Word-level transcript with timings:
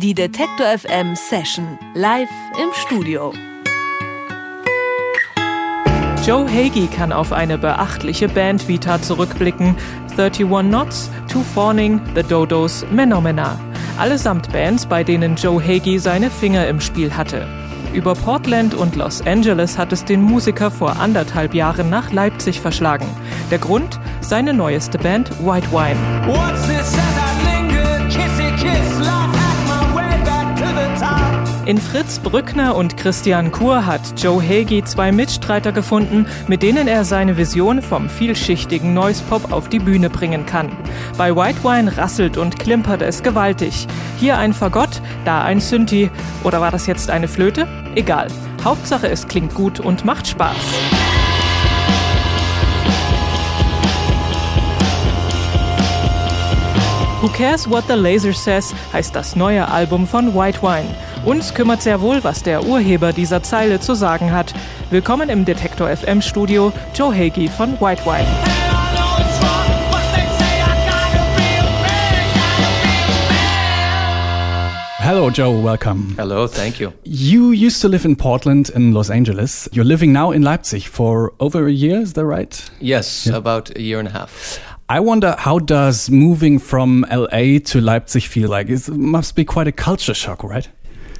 Die 0.00 0.14
Detektor 0.14 0.66
FM 0.78 1.16
Session 1.16 1.76
live 1.92 2.28
im 2.62 2.68
Studio. 2.72 3.32
Joe 6.24 6.48
Hagee 6.48 6.86
kann 6.86 7.12
auf 7.12 7.32
eine 7.32 7.58
beachtliche 7.58 8.28
Bandvita 8.28 9.02
zurückblicken. 9.02 9.74
31 10.16 10.46
Knots, 10.46 11.10
Two 11.26 11.42
Fawning, 11.42 12.00
The 12.14 12.22
Dodos, 12.22 12.86
Menomena. 12.92 13.58
Allesamt 13.98 14.52
Bands, 14.52 14.86
bei 14.86 15.02
denen 15.02 15.34
Joe 15.34 15.60
Hagee 15.60 15.98
seine 15.98 16.30
Finger 16.30 16.68
im 16.68 16.80
Spiel 16.80 17.16
hatte. 17.16 17.48
Über 17.92 18.14
Portland 18.14 18.74
und 18.74 18.94
Los 18.94 19.26
Angeles 19.26 19.78
hat 19.78 19.92
es 19.92 20.04
den 20.04 20.22
Musiker 20.22 20.70
vor 20.70 21.00
anderthalb 21.00 21.54
Jahren 21.54 21.90
nach 21.90 22.12
Leipzig 22.12 22.60
verschlagen. 22.60 23.08
Der 23.50 23.58
Grund? 23.58 23.98
Seine 24.20 24.54
neueste 24.54 24.98
Band 24.98 25.30
White 25.44 25.72
Wine. 25.72 25.98
In 31.68 31.76
Fritz 31.76 32.18
Brückner 32.18 32.74
und 32.76 32.96
Christian 32.96 33.52
Kur 33.52 33.84
hat 33.84 34.00
Joe 34.16 34.42
Hagee 34.42 34.82
zwei 34.84 35.12
Mitstreiter 35.12 35.70
gefunden, 35.70 36.24
mit 36.46 36.62
denen 36.62 36.88
er 36.88 37.04
seine 37.04 37.36
Vision 37.36 37.82
vom 37.82 38.08
vielschichtigen 38.08 38.94
Noise 38.94 39.22
Pop 39.28 39.52
auf 39.52 39.68
die 39.68 39.78
Bühne 39.78 40.08
bringen 40.08 40.46
kann. 40.46 40.74
Bei 41.18 41.36
White 41.36 41.62
Wine 41.64 41.94
rasselt 41.98 42.38
und 42.38 42.58
klimpert 42.58 43.02
es 43.02 43.22
gewaltig. 43.22 43.86
Hier 44.16 44.38
ein 44.38 44.54
Fagott, 44.54 45.02
da 45.26 45.42
ein 45.42 45.60
Synthi. 45.60 46.10
Oder 46.42 46.62
war 46.62 46.70
das 46.70 46.86
jetzt 46.86 47.10
eine 47.10 47.28
Flöte? 47.28 47.68
Egal. 47.94 48.28
Hauptsache 48.64 49.08
es 49.10 49.28
klingt 49.28 49.54
gut 49.54 49.78
und 49.78 50.06
macht 50.06 50.26
Spaß. 50.26 50.56
Who 57.20 57.28
Cares 57.28 57.68
What 57.68 57.84
the 57.88 57.94
Laser 57.94 58.32
Says 58.32 58.72
heißt 58.94 59.14
das 59.14 59.36
neue 59.36 59.68
Album 59.68 60.06
von 60.06 60.34
White 60.34 60.62
Wine. 60.62 60.94
Uns 61.24 61.52
kümmert 61.52 61.82
sehr 61.82 62.00
wohl, 62.00 62.22
was 62.24 62.42
der 62.42 62.64
Urheber 62.64 63.12
dieser 63.12 63.42
Zeile 63.42 63.80
zu 63.80 63.94
sagen 63.94 64.32
hat. 64.32 64.54
Willkommen 64.90 65.28
im 65.28 65.44
Detektor 65.44 65.88
FM 65.94 66.22
Studio, 66.22 66.72
Joe 66.94 67.14
Hagee 67.14 67.48
von 67.48 67.78
White 67.80 68.04
Wine. 68.06 68.26
Hello, 75.00 75.30
Joe. 75.30 75.62
Welcome. 75.62 76.14
Hello, 76.16 76.46
thank 76.46 76.78
you. 76.78 76.92
You 77.02 77.52
used 77.52 77.80
to 77.80 77.88
live 77.88 78.04
in 78.04 78.14
Portland 78.16 78.68
in 78.68 78.92
Los 78.92 79.08
Angeles. 79.10 79.66
You're 79.72 79.86
living 79.86 80.12
now 80.12 80.32
in 80.32 80.42
Leipzig 80.42 80.86
for 80.86 81.32
over 81.40 81.66
a 81.66 81.72
year, 81.72 82.00
is 82.02 82.12
that 82.12 82.26
right? 82.26 82.62
Yes, 82.78 83.26
yeah. 83.26 83.36
about 83.36 83.74
a 83.74 83.80
year 83.80 83.98
and 83.98 84.08
a 84.08 84.12
half. 84.12 84.60
I 84.90 85.00
wonder 85.00 85.34
how 85.38 85.58
does 85.58 86.10
moving 86.10 86.58
from 86.58 87.06
LA 87.10 87.58
to 87.66 87.80
Leipzig 87.80 88.22
feel 88.22 88.48
like? 88.48 88.70
It 88.70 88.88
must 88.88 89.34
be 89.34 89.44
quite 89.44 89.66
a 89.66 89.72
culture 89.72 90.14
shock, 90.14 90.42
right? 90.44 90.68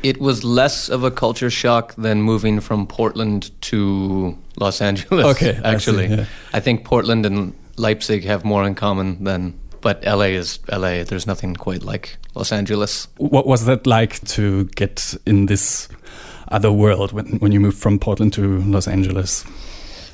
It 0.02 0.20
was 0.20 0.44
less 0.44 0.88
of 0.88 1.04
a 1.04 1.10
culture 1.10 1.50
shock 1.50 1.94
than 1.96 2.22
moving 2.22 2.60
from 2.60 2.86
Portland 2.86 3.50
to 3.62 4.38
Los 4.56 4.80
Angeles. 4.91 5.24
Okay, 5.27 5.60
actually, 5.64 6.04
I, 6.04 6.08
see, 6.08 6.14
yeah. 6.14 6.24
I 6.52 6.60
think 6.60 6.84
Portland 6.84 7.27
and 7.27 7.54
Leipzig 7.77 8.24
have 8.24 8.44
more 8.44 8.64
in 8.64 8.74
common 8.74 9.24
than 9.24 9.58
but 9.80 10.04
LA 10.04 10.34
is 10.34 10.58
LA. 10.70 11.04
There's 11.04 11.26
nothing 11.26 11.54
quite 11.54 11.82
like 11.82 12.16
Los 12.34 12.52
Angeles. 12.52 13.08
What 13.16 13.46
was 13.46 13.64
that 13.66 13.86
like 13.86 14.20
to 14.28 14.64
get 14.76 15.14
in 15.26 15.46
this 15.46 15.88
other 16.48 16.72
world 16.72 17.12
when, 17.12 17.38
when 17.38 17.52
you 17.52 17.60
moved 17.60 17.78
from 17.78 17.98
Portland 17.98 18.32
to 18.34 18.60
Los 18.62 18.88
Angeles? 18.88 19.44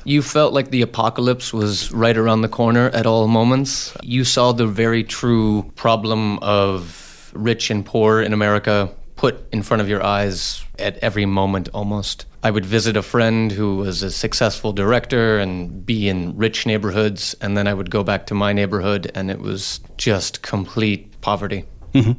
You 0.03 0.21
felt 0.21 0.53
like 0.53 0.69
the 0.69 0.83
apocalypse 0.83 1.51
was 1.51 1.91
right 1.91 2.15
around 2.15 2.41
the 2.41 2.49
corner 2.49 2.89
at 2.89 3.07
all 3.07 3.27
moments. 3.27 3.95
You 4.03 4.23
saw 4.23 4.51
the 4.51 4.67
very 4.67 5.03
true 5.03 5.71
problem 5.75 6.37
of 6.39 7.31
rich 7.33 7.71
and 7.71 7.83
poor 7.83 8.21
in 8.21 8.31
America 8.31 8.91
put 9.15 9.47
in 9.51 9.63
front 9.63 9.81
of 9.81 9.89
your 9.89 10.03
eyes 10.03 10.63
at 10.77 10.97
every 10.97 11.25
moment 11.25 11.69
almost. 11.73 12.25
I 12.43 12.51
would 12.51 12.65
visit 12.65 12.95
a 12.97 13.01
friend 13.01 13.51
who 13.51 13.77
was 13.77 14.03
a 14.03 14.11
successful 14.11 14.71
director 14.73 15.39
and 15.39 15.85
be 15.85 16.09
in 16.09 16.37
rich 16.37 16.65
neighborhoods, 16.65 17.35
and 17.41 17.57
then 17.57 17.67
I 17.67 17.73
would 17.73 17.89
go 17.89 18.03
back 18.03 18.27
to 18.27 18.33
my 18.33 18.53
neighborhood 18.53 19.11
and 19.15 19.31
it 19.31 19.39
was 19.39 19.79
just 19.97 20.41
complete 20.41 21.21
poverty. 21.21 21.65
Mhm. 21.93 22.17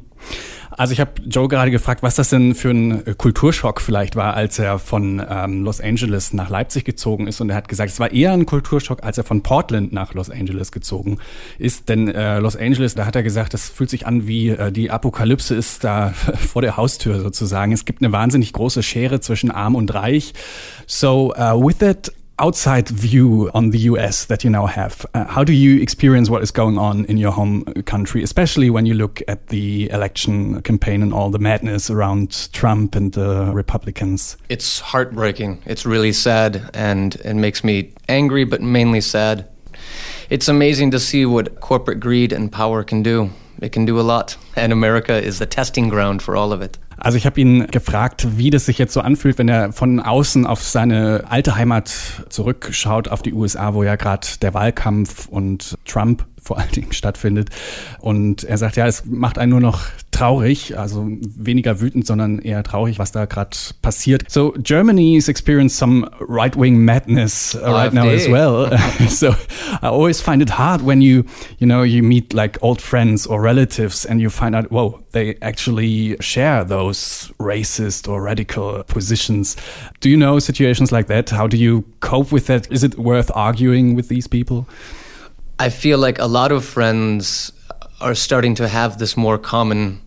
Also 0.77 0.93
ich 0.93 0.99
habe 0.99 1.11
Joe 1.25 1.47
gerade 1.47 1.71
gefragt, 1.71 2.03
was 2.03 2.13
das 2.13 2.29
denn 2.29 2.53
für 2.53 2.69
ein 2.69 3.05
äh, 3.07 3.15
Kulturschock 3.17 3.81
vielleicht 3.81 4.15
war, 4.15 4.35
als 4.35 4.59
er 4.59 4.77
von 4.77 5.21
ähm, 5.27 5.63
Los 5.63 5.81
Angeles 5.81 6.33
nach 6.33 6.51
Leipzig 6.51 6.85
gezogen 6.85 7.25
ist. 7.25 7.41
Und 7.41 7.49
er 7.49 7.55
hat 7.55 7.67
gesagt, 7.67 7.91
es 7.91 7.99
war 7.99 8.11
eher 8.11 8.31
ein 8.31 8.45
Kulturschock, 8.45 9.03
als 9.03 9.17
er 9.17 9.23
von 9.23 9.41
Portland 9.41 9.91
nach 9.91 10.13
Los 10.13 10.29
Angeles 10.29 10.71
gezogen 10.71 11.17
ist. 11.57 11.89
Denn 11.89 12.07
äh, 12.09 12.37
Los 12.37 12.55
Angeles, 12.55 12.93
da 12.93 13.07
hat 13.07 13.15
er 13.15 13.23
gesagt, 13.23 13.55
das 13.55 13.69
fühlt 13.69 13.89
sich 13.89 14.05
an 14.05 14.27
wie 14.27 14.49
äh, 14.49 14.71
die 14.71 14.91
Apokalypse 14.91 15.55
ist 15.55 15.83
da 15.83 16.11
vor 16.35 16.61
der 16.61 16.77
Haustür 16.77 17.21
sozusagen. 17.21 17.71
Es 17.71 17.85
gibt 17.85 18.03
eine 18.03 18.11
wahnsinnig 18.11 18.53
große 18.53 18.83
Schere 18.83 19.19
zwischen 19.19 19.49
arm 19.49 19.73
und 19.73 19.91
reich. 19.95 20.35
So 20.85 21.33
uh, 21.35 21.59
with 21.59 21.79
that 21.79 22.11
outside 22.39 22.87
view 22.89 23.49
on 23.53 23.71
the 23.71 23.79
US 23.79 24.25
that 24.25 24.43
you 24.43 24.49
now 24.49 24.65
have, 24.65 25.05
uh, 25.13 25.25
how 25.25 25.43
do 25.43 25.53
you 25.53 25.81
experience 25.81 26.29
what 26.29 26.43
is 26.43 26.51
going 26.51 26.77
on 26.77 27.05
in 27.05 27.17
your 27.17 27.31
home 27.31 27.63
country, 27.85 28.23
especially 28.23 28.69
when 28.69 28.85
you 28.85 28.93
look 28.93 29.21
at 29.27 29.47
the 29.47 29.89
election 29.91 30.61
campaign 30.61 31.01
and 31.01 31.13
all 31.13 31.29
the 31.29 31.39
madness 31.39 31.89
around 31.89 32.49
Trump 32.53 32.95
and 32.95 33.13
the 33.13 33.51
Republicans? 33.53 34.37
It's 34.49 34.79
heartbreaking. 34.79 35.61
It's 35.65 35.85
really 35.85 36.13
sad, 36.13 36.69
and 36.73 37.15
it 37.15 37.35
makes 37.35 37.63
me 37.63 37.93
angry, 38.07 38.43
but 38.43 38.61
mainly 38.61 39.01
sad. 39.01 39.47
It's 40.29 40.47
amazing 40.47 40.91
to 40.91 40.99
see 40.99 41.25
what 41.25 41.59
corporate 41.59 41.99
greed 41.99 42.33
and 42.33 42.51
power 42.51 42.83
can 42.83 43.01
do. 43.01 43.31
It 43.61 43.71
can 43.71 43.85
do 43.85 43.99
a 43.99 44.01
lot, 44.01 44.37
and 44.55 44.71
America 44.71 45.15
is 45.15 45.39
the 45.39 45.47
testing 45.47 45.89
ground 45.89 46.21
for 46.21 46.35
all 46.35 46.53
of 46.53 46.61
it. 46.61 46.77
Also 46.97 47.17
ich 47.17 47.25
habe 47.25 47.39
ihn 47.39 47.67
gefragt, 47.67 48.27
wie 48.37 48.49
das 48.49 48.65
sich 48.65 48.77
jetzt 48.77 48.93
so 48.93 49.01
anfühlt, 49.01 49.37
wenn 49.37 49.47
er 49.47 49.71
von 49.71 49.99
außen 49.99 50.47
auf 50.47 50.63
seine 50.63 51.25
alte 51.29 51.55
Heimat 51.55 51.91
zurückschaut, 52.29 53.07
auf 53.07 53.21
die 53.21 53.33
USA, 53.33 53.73
wo 53.73 53.83
ja 53.83 53.95
gerade 53.95 54.27
der 54.41 54.53
Wahlkampf 54.53 55.27
und 55.27 55.77
Trump 55.85 56.25
vor 56.47 56.57
allen 56.57 56.71
Dingen 56.71 56.93
stattfindet. 56.93 57.49
Und 57.99 58.43
er 58.43 58.57
sagt, 58.57 58.77
ja, 58.77 58.87
es 58.87 59.05
macht 59.05 59.37
einen 59.37 59.51
nur 59.51 59.59
noch 59.59 59.81
traurig, 60.11 60.77
also 60.77 61.07
weniger 61.21 61.79
wütend, 61.79 62.07
sondern 62.07 62.39
eher 62.39 62.63
traurig, 62.63 62.97
was 62.97 63.11
da 63.11 63.25
gerade 63.25 63.55
passiert. 63.81 64.23
So 64.29 64.53
Germany's 64.57 65.27
experienced 65.27 65.77
some 65.77 66.09
right-wing 66.19 66.83
madness 66.83 67.55
uh, 67.55 67.69
right 67.69 67.93
now 67.93 68.07
as 68.09 68.27
well. 68.27 68.71
so 69.09 69.35
I 69.81 69.87
always 69.87 70.19
find 70.19 70.41
it 70.41 70.57
hard 70.57 70.81
when 70.81 71.01
you, 71.01 71.25
you 71.59 71.67
know, 71.67 71.83
you 71.83 72.01
meet 72.01 72.33
like 72.33 72.57
old 72.61 72.81
friends 72.81 73.27
or 73.27 73.41
relatives 73.41 74.05
and 74.05 74.19
you 74.19 74.29
find 74.29 74.55
out, 74.55 74.71
whoa, 74.71 75.03
they 75.11 75.37
actually 75.41 76.17
share 76.19 76.63
those 76.63 77.31
racist 77.39 78.07
or 78.07 78.23
radical 78.23 78.83
positions. 78.85 79.55
Do 79.99 80.09
you 80.09 80.17
know 80.17 80.39
situations 80.39 80.91
like 80.91 81.07
that? 81.07 81.29
How 81.29 81.47
do 81.47 81.57
you 81.57 81.83
cope 81.99 82.31
with 82.31 82.47
that? 82.47 82.71
Is 82.71 82.83
it 82.83 82.97
worth 82.97 83.29
arguing 83.35 83.95
with 83.95 84.07
these 84.07 84.27
people? 84.27 84.65
I 85.59 85.69
feel 85.69 85.97
like 85.97 86.19
a 86.19 86.27
lot 86.27 86.51
of 86.51 86.63
friends 86.63 87.51
are 87.99 88.15
starting 88.15 88.55
to 88.55 88.67
have 88.67 88.99
this 88.99 89.17
more 89.17 89.37
common 89.37 90.01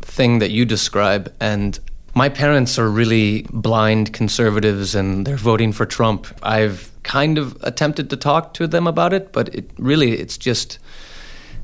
thing 0.00 0.40
that 0.40 0.50
you 0.50 0.64
describe. 0.64 1.32
And 1.40 1.78
my 2.14 2.28
parents 2.28 2.78
are 2.78 2.90
really 2.90 3.46
blind 3.52 4.12
conservatives 4.12 4.94
and 4.94 5.26
they're 5.26 5.36
voting 5.36 5.72
for 5.72 5.86
Trump. 5.86 6.26
I've 6.42 6.90
kind 7.04 7.38
of 7.38 7.56
attempted 7.62 8.10
to 8.10 8.16
talk 8.16 8.54
to 8.54 8.66
them 8.66 8.86
about 8.86 9.12
it, 9.12 9.32
but 9.32 9.54
it 9.54 9.70
really, 9.78 10.18
it's 10.18 10.36
just 10.36 10.78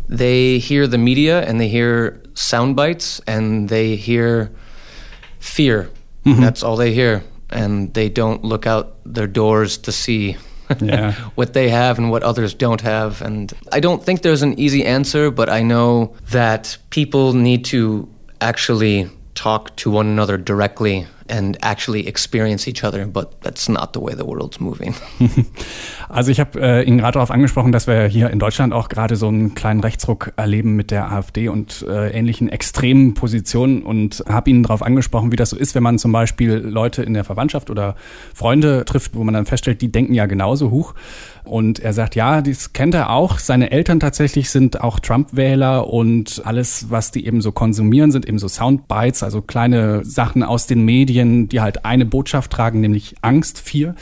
they 0.09 0.59
hear 0.59 0.87
the 0.87 0.99
media 0.99 1.43
and 1.43 1.61
they 1.61 1.69
hear 1.69 2.23
sound 2.35 2.77
bites 2.77 3.21
and 3.27 3.69
they 3.69 3.97
hear 3.97 4.53
fear. 5.41 5.91
Mm-hmm. 6.25 6.41
That's 6.41 6.63
all 6.63 6.77
they 6.77 6.95
hear. 6.95 7.25
And 7.51 7.93
they 7.95 8.09
don't 8.09 8.45
look 8.45 8.67
out 8.67 8.97
their 9.05 9.27
doors 9.27 9.79
to 9.79 9.93
see 9.93 10.37
yeah. 10.81 11.13
what 11.35 11.53
they 11.53 11.69
have 11.69 11.99
and 11.99 12.11
what 12.11 12.23
others 12.23 12.55
don't 12.55 12.81
have. 12.81 13.23
And 13.23 13.53
I 13.73 13.81
don't 13.81 14.03
think 14.03 14.23
there's 14.23 14.43
an 14.43 14.59
easy 14.59 14.85
answer, 14.85 15.31
but 15.31 15.49
I 15.49 15.63
know 15.63 16.15
that 16.31 16.79
people 16.91 17.33
need 17.33 17.65
to 17.67 18.09
actually 18.41 19.11
talk 19.35 19.75
to 19.77 19.91
one 19.91 20.07
another 20.07 20.37
directly 20.37 21.07
and 21.31 21.59
actually 21.63 22.07
experience 22.07 22.69
each 22.69 22.85
other, 22.85 23.07
but 23.07 23.41
that's 23.43 23.69
not 23.69 23.91
the 23.95 24.01
way 24.01 24.15
the 24.17 24.25
world's 24.25 24.61
moving. 24.61 24.95
Also 26.09 26.31
ich 26.31 26.39
habe 26.39 26.61
äh, 26.61 26.85
ihn 26.85 26.99
gerade 26.99 27.15
darauf 27.15 27.33
angesprochen, 27.33 27.73
dass 27.73 27.89
wir 27.89 28.07
hier 28.07 28.31
in 28.31 28.39
Deutschland 28.39 28.73
auch 28.73 28.89
gerade 28.89 29.17
so 29.17 29.27
einen 29.27 29.55
kleinen 29.55 29.81
Rechtsruck 29.81 30.33
erleben 30.37 30.77
mit 30.77 30.91
der 30.91 31.11
AfD 31.11 31.49
und 31.49 31.85
äh, 31.89 32.11
ähnlichen 32.11 32.49
extremen 32.49 33.15
Positionen 33.15 33.83
und 33.83 34.23
habe 34.29 34.51
ihn 34.51 34.63
darauf 34.63 34.83
angesprochen, 34.83 35.33
wie 35.33 35.37
das 35.37 35.51
so 35.51 35.57
ist, 35.57 35.75
wenn 35.75 35.83
man 35.83 35.99
zum 35.99 36.13
Beispiel 36.13 36.55
Leute 36.55 37.03
in 37.03 37.15
der 37.15 37.25
Verwandtschaft 37.25 37.71
oder 37.71 37.97
Freunde 38.35 38.85
trifft, 38.85 39.17
wo 39.17 39.25
man 39.25 39.35
dann 39.35 39.47
feststellt, 39.47 39.83
die 39.83 39.91
denken 39.91 40.15
ja 40.15 40.27
genauso 40.27 40.71
hoch. 40.71 40.95
Und 41.47 41.79
er 41.79 41.93
sagt, 41.93 42.17
ja, 42.17 42.43
das 42.43 42.73
kennt 42.73 42.95
er 42.95 43.11
auch. 43.11 43.39
Seine 43.39 43.71
Eltern 43.71 44.01
tatsächlich 44.01 44.51
sind 44.51 44.81
auch 44.81 44.99
Trump-Wähler 44.99 45.89
und 45.89 46.43
alles, 46.45 46.91
was 46.91 47.13
die 47.13 47.25
eben 47.25 47.41
so 47.41 47.53
konsumieren, 47.53 48.11
sind 48.11 48.27
eben 48.27 48.41
so 48.41 48.49
Soundbites, 48.49 49.23
also 49.23 49.43
kleine 49.43 50.05
Sachen 50.05 50.43
aus 50.43 50.67
den 50.67 50.85
Medien, 50.85 51.16
die 51.25 51.61
halt 51.61 51.85
eine 51.85 52.05
Botschaft 52.05 52.51
tragen, 52.51 52.81
nämlich 52.81 53.15
Angst, 53.23 53.59
Fear. 53.59 53.95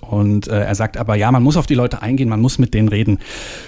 Und 0.00 0.46
äh, 0.46 0.60
er 0.60 0.74
sagt 0.74 0.96
aber, 0.96 1.16
ja, 1.16 1.32
man 1.32 1.42
muss 1.42 1.56
auf 1.56 1.66
die 1.66 1.74
Leute 1.74 2.00
eingehen, 2.00 2.28
man 2.28 2.40
muss 2.40 2.58
mit 2.58 2.74
denen 2.74 2.88
reden. 2.88 3.18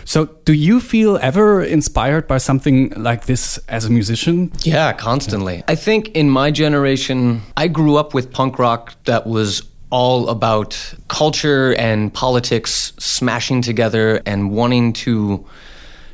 So, 0.04 0.24
do 0.24 0.52
you 0.52 0.78
feel 0.78 1.18
ever 1.20 1.66
inspired 1.66 2.28
by 2.28 2.38
something 2.38 2.92
like 2.94 3.26
this 3.26 3.60
as 3.66 3.86
a 3.86 3.88
musician? 3.88 4.52
Yeah, 4.64 4.92
constantly. 4.92 5.64
I 5.68 5.74
think 5.74 6.14
in 6.14 6.30
my 6.30 6.52
generation, 6.52 7.42
I 7.56 7.68
grew 7.68 7.98
up 7.98 8.14
with 8.14 8.30
punk 8.30 8.58
rock 8.58 8.92
that 9.04 9.26
was 9.26 9.64
all 9.90 10.28
about 10.28 10.76
culture 11.08 11.74
and 11.78 12.12
politics 12.12 12.92
smashing 12.98 13.62
together 13.62 14.20
and 14.26 14.52
wanting 14.52 14.92
to 14.92 15.44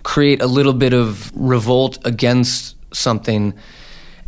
create 0.05 0.41
a 0.41 0.47
little 0.47 0.73
bit 0.73 0.95
of 0.95 1.33
revolt 1.35 1.99
against 2.05 2.77
something. 2.93 3.53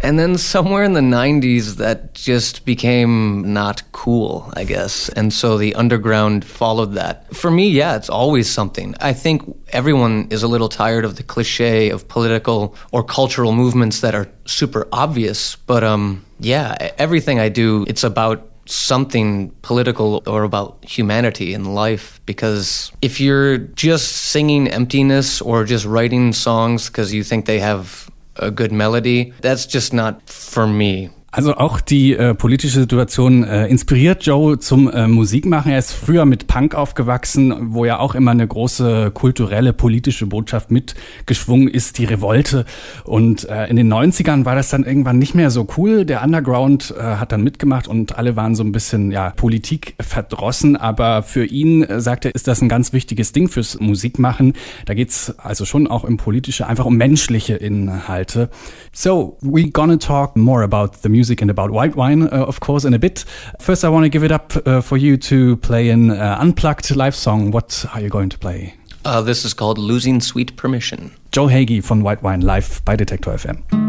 And 0.00 0.18
then 0.18 0.36
somewhere 0.36 0.84
in 0.84 0.92
the 0.92 1.00
90s, 1.00 1.76
that 1.76 2.14
just 2.14 2.64
became 2.64 3.52
not 3.52 3.82
cool, 3.92 4.52
I 4.54 4.64
guess. 4.64 5.08
And 5.10 5.32
so 5.32 5.56
the 5.56 5.74
underground 5.74 6.44
followed 6.44 6.94
that. 6.94 7.34
For 7.34 7.50
me, 7.50 7.68
yeah, 7.70 7.96
it's 7.96 8.10
always 8.10 8.48
something. 8.48 8.94
I 9.00 9.12
think 9.12 9.42
everyone 9.70 10.28
is 10.30 10.42
a 10.42 10.48
little 10.48 10.68
tired 10.68 11.04
of 11.04 11.16
the 11.16 11.22
cliche 11.22 11.90
of 11.90 12.08
political 12.08 12.74
or 12.92 13.02
cultural 13.02 13.52
movements 13.52 14.00
that 14.00 14.14
are 14.14 14.28
super 14.44 14.86
obvious. 14.92 15.56
But 15.56 15.82
um, 15.82 16.24
yeah, 16.40 16.92
everything 16.98 17.40
I 17.40 17.48
do, 17.48 17.84
it's 17.88 18.04
about 18.04 18.50
something 18.68 19.50
political 19.62 20.22
or 20.26 20.42
about 20.42 20.84
humanity 20.84 21.54
in 21.54 21.64
life 21.74 22.20
because 22.26 22.90
if 23.00 23.20
you're 23.20 23.58
just 23.58 24.10
singing 24.12 24.68
emptiness 24.68 25.40
or 25.40 25.64
just 25.64 25.84
writing 25.86 26.32
songs 26.32 26.88
because 26.88 27.14
you 27.14 27.22
think 27.22 27.46
they 27.46 27.60
have 27.60 28.10
a 28.38 28.50
good 28.50 28.72
melody, 28.72 29.32
that's 29.40 29.66
just 29.66 29.92
not 29.92 30.28
for 30.28 30.66
me. 30.66 31.10
Also 31.36 31.54
auch 31.54 31.82
die 31.82 32.14
äh, 32.14 32.32
politische 32.32 32.80
Situation 32.80 33.44
äh, 33.44 33.66
inspiriert 33.66 34.24
Joe 34.24 34.58
zum 34.58 34.90
äh, 34.90 35.06
Musikmachen. 35.06 35.70
Er 35.70 35.78
ist 35.78 35.92
früher 35.92 36.24
mit 36.24 36.46
Punk 36.46 36.74
aufgewachsen, 36.74 37.74
wo 37.74 37.84
ja 37.84 37.98
auch 37.98 38.14
immer 38.14 38.30
eine 38.30 38.48
große 38.48 39.10
kulturelle, 39.12 39.74
politische 39.74 40.24
Botschaft 40.24 40.70
mitgeschwungen 40.70 41.68
ist, 41.68 41.98
die 41.98 42.06
Revolte. 42.06 42.64
Und 43.04 43.46
äh, 43.50 43.66
in 43.66 43.76
den 43.76 43.92
90ern 43.92 44.46
war 44.46 44.54
das 44.54 44.70
dann 44.70 44.84
irgendwann 44.84 45.18
nicht 45.18 45.34
mehr 45.34 45.50
so 45.50 45.66
cool. 45.76 46.06
Der 46.06 46.22
Underground 46.22 46.94
äh, 46.98 47.02
hat 47.02 47.32
dann 47.32 47.44
mitgemacht 47.44 47.86
und 47.86 48.16
alle 48.16 48.34
waren 48.36 48.54
so 48.54 48.64
ein 48.64 48.72
bisschen 48.72 49.10
ja 49.10 49.28
Politik 49.36 49.94
verdrossen. 50.00 50.74
Aber 50.78 51.22
für 51.22 51.44
ihn, 51.44 51.82
äh, 51.82 52.00
sagt 52.00 52.24
er, 52.24 52.34
ist 52.34 52.48
das 52.48 52.62
ein 52.62 52.70
ganz 52.70 52.94
wichtiges 52.94 53.32
Ding 53.32 53.48
fürs 53.48 53.78
Musikmachen. 53.78 54.54
Da 54.86 54.94
geht's 54.94 55.34
also 55.36 55.66
schon 55.66 55.86
auch 55.86 56.06
im 56.06 56.16
Politische 56.16 56.66
einfach 56.66 56.86
um 56.86 56.96
menschliche 56.96 57.56
Inhalte. 57.56 58.48
So, 58.90 59.36
we 59.42 59.68
gonna 59.68 59.98
talk 59.98 60.34
more 60.34 60.64
about 60.64 60.92
the 61.02 61.10
music 61.10 61.25
music 61.26 61.42
and 61.42 61.50
about 61.50 61.70
white 61.72 61.96
wine, 61.96 62.22
uh, 62.22 62.46
of 62.46 62.60
course, 62.60 62.84
in 62.86 62.94
a 62.94 62.98
bit. 62.98 63.24
First, 63.60 63.84
I 63.84 63.88
want 63.88 64.04
to 64.04 64.08
give 64.08 64.24
it 64.24 64.30
up 64.30 64.52
uh, 64.64 64.80
for 64.80 64.96
you 64.96 65.16
to 65.16 65.56
play 65.56 65.90
an 65.90 66.10
uh, 66.10 66.38
unplugged 66.40 66.94
live 66.94 67.16
song. 67.16 67.50
What 67.50 67.84
are 67.92 68.00
you 68.00 68.08
going 68.08 68.28
to 68.28 68.38
play? 68.38 68.74
Uh, 69.04 69.22
this 69.22 69.44
is 69.44 69.54
called 69.54 69.78
Losing 69.78 70.20
Sweet 70.20 70.56
Permission. 70.56 71.10
Joe 71.32 71.48
Haege 71.48 71.82
von 71.82 72.02
White 72.02 72.22
Wine 72.22 72.40
live 72.40 72.80
by 72.84 72.96
Detektor 72.96 73.32
FM. 73.32 73.85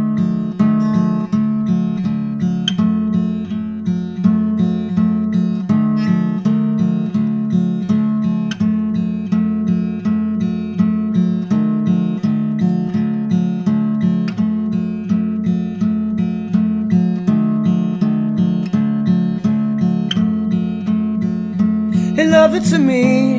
To 22.72 22.80
me, 22.80 23.38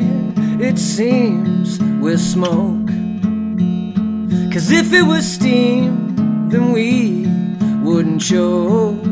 it 0.59 0.79
seems 0.79 1.79
we're 2.01 2.17
smoke. 2.17 2.87
Cause 4.51 4.71
if 4.71 4.91
it 4.91 5.03
was 5.03 5.25
steam, 5.31 6.49
then 6.49 6.71
we 6.71 7.27
wouldn't 7.83 8.21
choke. 8.21 9.03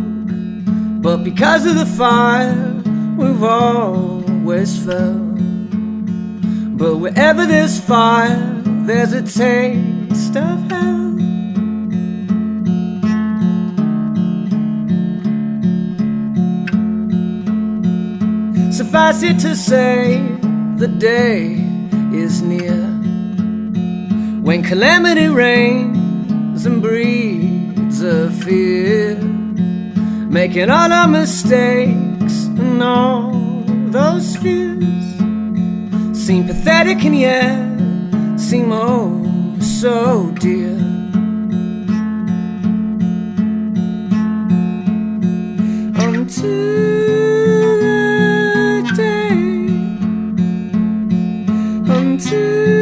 But 1.02 1.24
because 1.24 1.68
of 1.68 1.75
the 1.75 1.86
fire, 1.86 2.81
we've 3.16 3.44
always 3.44 4.84
felt. 4.84 5.38
But 6.78 6.98
wherever 6.98 7.46
there's 7.46 7.80
fire, 7.80 8.62
there's 8.88 9.14
a 9.14 9.22
taste 9.22 10.36
of 10.36 10.67
Suffice 19.07 19.24
it 19.24 19.39
to 19.39 19.56
say, 19.56 20.18
the 20.75 20.89
day 20.89 21.54
is 22.12 22.42
near 22.42 22.75
when 24.42 24.62
calamity 24.62 25.27
reigns 25.27 26.65
and 26.65 26.81
breeds 26.81 28.01
a 28.01 28.30
fear, 28.31 29.15
making 30.30 30.69
all 30.69 30.92
our 30.92 31.07
mistakes 31.07 32.48
and 32.59 32.83
all 32.83 33.31
those 33.92 34.36
fears 34.36 35.07
seem 36.13 36.45
pathetic 36.45 37.06
and 37.06 37.18
yet 37.18 38.38
seem 38.38 38.74
oh 38.74 39.57
so 39.62 40.31
dear. 40.31 40.75
Until 45.95 46.67
you. 52.38 52.77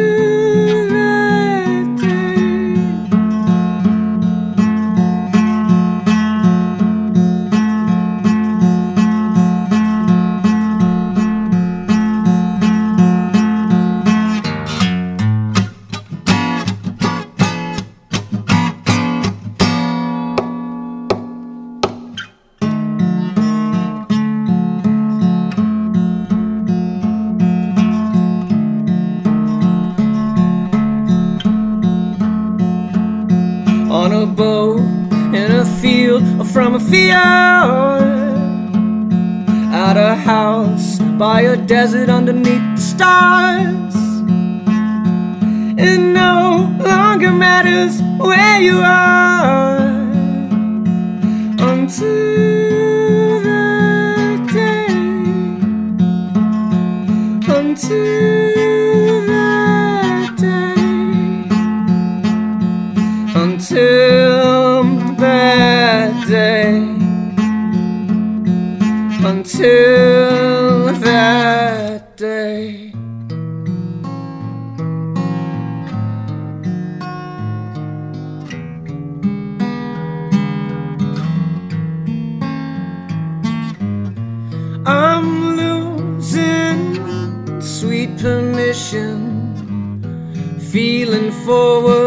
By 41.18 41.42
a 41.42 41.56
desert 41.56 42.10
underneath 42.10 42.76
the 42.76 42.82
stars. 42.82 43.96
It 45.78 46.00
no 46.00 46.76
longer 46.80 47.32
matters 47.32 48.02
where 48.18 48.62
you 48.62 48.80
are 48.80 49.78
until 51.72 53.42
the 53.44 54.50
day, 54.52 54.88
until 57.48 58.45
until 69.58 70.94
that 71.00 72.18
day. 72.18 72.92
I'm 84.86 85.56
losing 85.56 86.82
sweet 87.62 88.18
permission, 88.18 89.18
feeling 90.60 91.32
forward 91.46 92.05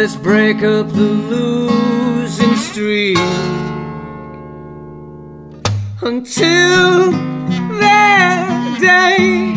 Let's 0.00 0.14
break 0.14 0.62
up 0.62 0.86
the 0.90 1.10
losing 1.32 2.54
streak. 2.54 3.18
Until 6.00 7.10
that 7.80 8.78
day, 8.80 9.54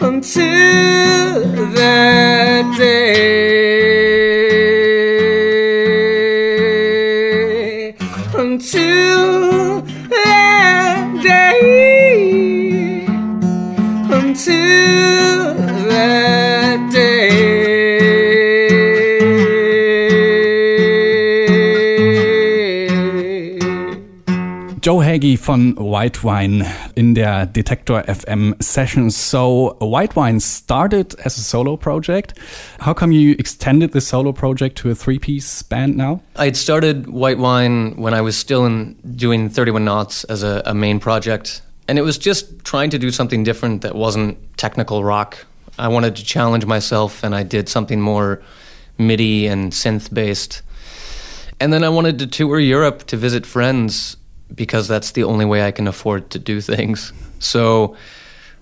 until 0.00 1.42
that 1.74 2.76
day, 2.78 3.26
until 8.38 9.82
that 10.08 11.20
day, 11.20 13.06
until. 14.08 14.99
Joe 25.20 25.36
von 25.36 25.74
White 25.76 26.24
Wine 26.24 26.66
in 26.94 27.14
der 27.14 27.46
Detektor 27.46 28.04
FM 28.06 28.54
session. 28.60 29.10
So, 29.10 29.76
White 29.78 30.16
Wine 30.16 30.40
started 30.40 31.14
as 31.24 31.36
a 31.36 31.42
solo 31.42 31.76
project. 31.76 32.34
How 32.80 32.94
come 32.94 33.12
you 33.12 33.36
extended 33.38 33.92
the 33.92 34.00
solo 34.00 34.32
project 34.32 34.78
to 34.78 34.90
a 34.90 34.94
three 34.94 35.18
piece 35.18 35.62
band 35.62 35.96
now? 35.96 36.22
I 36.36 36.46
had 36.46 36.56
started 36.56 37.06
White 37.08 37.38
Wine 37.38 37.96
when 37.96 38.14
I 38.14 38.22
was 38.22 38.36
still 38.36 38.64
in 38.64 38.94
doing 39.14 39.50
31 39.50 39.84
Knots 39.84 40.24
as 40.24 40.42
a, 40.42 40.62
a 40.64 40.74
main 40.74 40.98
project. 40.98 41.60
And 41.86 41.98
it 41.98 42.02
was 42.02 42.16
just 42.16 42.64
trying 42.64 42.90
to 42.90 42.98
do 42.98 43.10
something 43.10 43.44
different 43.44 43.82
that 43.82 43.94
wasn't 43.94 44.38
technical 44.56 45.04
rock. 45.04 45.44
I 45.78 45.88
wanted 45.88 46.16
to 46.16 46.24
challenge 46.24 46.64
myself, 46.64 47.22
and 47.22 47.34
I 47.34 47.42
did 47.42 47.68
something 47.68 48.00
more 48.00 48.40
MIDI 48.98 49.46
and 49.46 49.72
synth 49.72 50.12
based. 50.12 50.62
And 51.58 51.72
then 51.72 51.84
I 51.84 51.90
wanted 51.90 52.18
to 52.20 52.26
tour 52.26 52.58
Europe 52.58 53.06
to 53.08 53.18
visit 53.18 53.44
friends 53.44 54.16
because 54.54 54.88
that's 54.88 55.12
the 55.12 55.24
only 55.24 55.44
way 55.44 55.62
I 55.62 55.70
can 55.70 55.86
afford 55.86 56.30
to 56.30 56.38
do 56.38 56.60
things. 56.60 57.12
So 57.38 57.96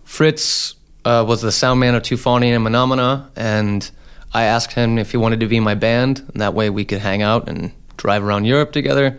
Fritz 0.04 0.75
uh, 1.04 1.25
was 1.26 1.42
the 1.42 1.52
sound 1.52 1.80
man 1.80 1.95
of 1.95 2.02
Tu 2.02 2.16
Fawning 2.16 2.52
and 2.52 2.64
Menomena, 2.64 3.30
and 3.37 3.90
I 4.33 4.45
asked 4.45 4.73
him 4.73 4.99
if 4.99 5.11
he 5.11 5.16
wanted 5.16 5.40
to 5.40 5.47
be 5.47 5.57
in 5.57 5.64
my 5.64 5.75
band, 5.75 6.21
and 6.21 6.40
that 6.40 6.54
way 6.54 6.71
we 6.71 6.85
could 6.85 6.99
hang 6.99 7.23
out 7.23 7.49
and 7.49 7.73
drive 7.97 8.23
around 8.23 8.45
Europe 8.45 8.73
together. 8.73 9.18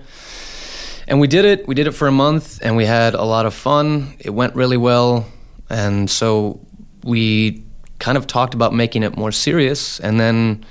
And 1.07 1.19
we 1.19 1.27
did 1.27 1.45
it. 1.45 1.67
We 1.67 1.73
did 1.73 1.87
it 1.87 1.91
for 1.91 2.07
a 2.07 2.11
month, 2.11 2.59
and 2.61 2.77
we 2.77 2.85
had 2.85 3.15
a 3.15 3.23
lot 3.23 3.45
of 3.45 3.53
fun. 3.53 4.15
It 4.19 4.29
went 4.29 4.55
really 4.55 4.77
well, 4.77 5.25
and 5.69 6.09
so 6.09 6.59
we 7.03 7.63
kind 7.97 8.17
of 8.17 8.27
talked 8.27 8.53
about 8.53 8.73
making 8.73 9.03
it 9.03 9.17
more 9.17 9.31
serious. 9.31 9.99
And 9.99 10.19
then 10.19 10.65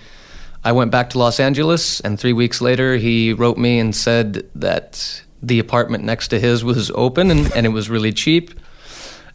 I 0.64 0.72
went 0.72 0.90
back 0.90 1.10
to 1.10 1.18
Los 1.18 1.40
Angeles, 1.40 2.00
and 2.00 2.18
three 2.18 2.32
weeks 2.32 2.60
later, 2.60 2.96
he 2.96 3.32
wrote 3.32 3.58
me 3.58 3.78
and 3.78 3.94
said 3.94 4.48
that 4.54 5.22
the 5.42 5.58
apartment 5.58 6.04
next 6.04 6.28
to 6.28 6.40
his 6.40 6.64
was 6.64 6.90
open 6.94 7.30
and, 7.30 7.52
and 7.54 7.66
it 7.66 7.70
was 7.70 7.88
really 7.90 8.12
cheap. 8.12 8.58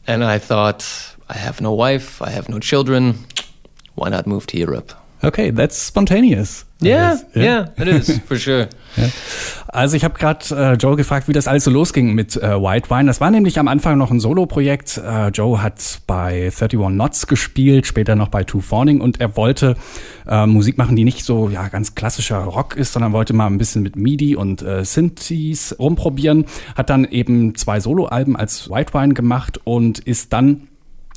And 0.05 0.24
I 0.24 0.38
thought, 0.38 1.15
I 1.29 1.38
have 1.38 1.62
no 1.62 1.74
wife, 1.74 2.22
I 2.22 2.29
have 2.29 2.50
no 2.50 2.60
children. 2.60 3.25
Why 3.95 4.10
not 4.10 4.27
move 4.27 4.45
to 4.48 4.57
Europe? 4.57 4.93
Okay, 5.24 5.51
that's 5.51 5.88
spontaneous. 5.88 6.65
Yeah, 6.82 7.15
guess. 7.15 7.25
yeah, 7.36 7.65
it 7.77 7.88
is 7.88 8.20
for 8.27 8.38
sure. 8.38 8.68
Also 9.74 9.96
ich 9.98 10.03
habe 10.03 10.20
gerade 10.20 10.46
äh, 10.56 10.74
Joe 10.75 10.96
gefragt, 10.96 11.27
wie 11.27 11.34
das 11.34 11.48
alles 11.48 11.63
so 11.63 11.72
losging 11.72 12.13
mit 12.13 12.36
äh, 12.38 12.62
White 12.62 12.92
Wine. 12.92 13.06
Das 13.06 13.20
war 13.20 13.32
nämlich 13.32 13.58
am 13.58 13.68
Anfang 13.68 13.98
noch 13.98 14.12
ein 14.12 14.20
Solo-Projekt. 14.20 15.01
Äh, 15.03 15.30
Joe 15.30 15.63
hat 15.63 16.01
bei 16.06 16.51
31 16.51 16.80
Knots 16.80 17.25
gespielt, 17.25 17.88
später 17.88 18.15
noch 18.15 18.27
bei 18.27 18.44
Two 18.44 18.62
Fawning 18.62 19.01
und 19.01 19.20
er 19.20 19.36
wollte 19.36 19.75
äh, 20.27 20.46
Musik 20.46 20.77
machen, 20.77 20.96
die 20.96 21.03
nicht 21.03 21.25
so 21.25 21.50
ja 21.50 21.70
ganz 21.70 21.96
klassischer 21.96 22.38
Rock 22.38 22.75
ist, 22.75 22.94
sondern 22.94 23.13
wollte 23.13 23.34
mal 23.34 23.48
ein 23.48 23.58
bisschen 23.58 23.82
mit 23.82 23.96
MIDI 23.96 24.36
und 24.36 24.62
äh, 24.62 24.86
Synthes 24.86 25.75
rumprobieren. 25.80 26.46
Hat 26.75 26.92
dann 26.92 27.06
eben 27.06 27.56
zwei 27.56 27.80
Solo-Alben 27.80 28.36
als 28.36 28.70
White 28.70 28.94
Wine 28.94 29.15
gemacht 29.15 29.60
und 29.63 29.98
ist 29.98 30.34
dann 30.34 30.68